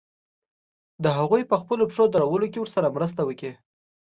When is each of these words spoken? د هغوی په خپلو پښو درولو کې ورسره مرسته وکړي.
د 1.03 1.05
هغوی 1.17 1.41
په 1.49 1.55
خپلو 1.61 1.83
پښو 1.89 2.05
درولو 2.13 2.47
کې 2.51 2.59
ورسره 2.61 2.93
مرسته 2.95 3.21
وکړي. 3.25 3.51